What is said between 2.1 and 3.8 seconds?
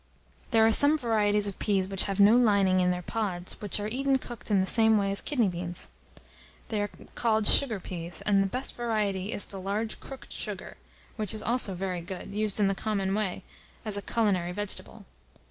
no lining in their pods, which